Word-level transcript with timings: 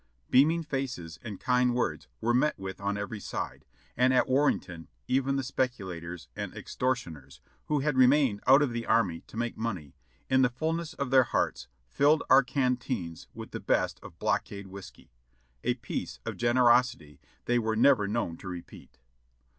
Beaming 0.31 0.63
faces 0.63 1.19
and 1.21 1.39
kind 1.39 1.75
words 1.75 2.07
were 2.21 2.33
met 2.33 2.57
with 2.57 2.81
on 2.81 2.97
every 2.97 3.19
side, 3.19 3.65
and 3.95 4.11
at 4.11 4.27
Warrenton 4.27 4.87
even 5.07 5.35
the 5.35 5.43
speculators 5.43 6.27
and 6.35 6.55
extortioners, 6.57 7.39
who 7.65 7.81
had 7.81 7.95
remained 7.95 8.41
out 8.47 8.63
of 8.63 8.71
the 8.73 8.87
army 8.87 9.21
to 9.27 9.37
make 9.37 9.57
money, 9.57 9.93
in 10.27 10.41
the 10.41 10.49
fulness 10.49 10.93
of 10.95 11.11
their 11.11 11.25
hearts 11.25 11.67
filled 11.87 12.23
our 12.31 12.41
canteens 12.41 13.27
with 13.35 13.51
the 13.51 13.59
best 13.59 13.99
of 14.01 14.17
blockade 14.17 14.65
whiskey— 14.65 15.11
a 15.63 15.75
piece 15.75 16.17
of 16.25 16.35
generosity 16.35 17.19
they 17.45 17.59
were 17.59 17.75
never 17.75 18.07
known 18.07 18.37
to 18.37 18.47
repeat. 18.47 18.97